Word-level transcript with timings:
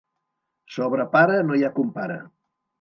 Sobre 0.77 1.05
pare 1.17 1.37
no 1.51 1.61
hi 1.61 1.63
ha 1.69 1.73
compare. 1.79 2.21